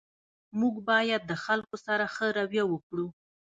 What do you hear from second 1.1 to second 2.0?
د خلګو